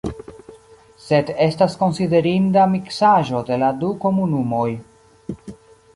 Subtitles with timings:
[1.07, 4.69] Sed estas konsiderinda miksaĵo de la du komunumoj.